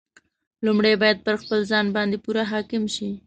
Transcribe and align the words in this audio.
لومړی 0.65 0.93
باید 1.01 1.17
پر 1.25 1.35
خپل 1.41 1.59
ځان 1.71 1.85
باندې 1.95 2.17
پوره 2.23 2.43
حاکم 2.51 2.83
شي. 2.95 3.09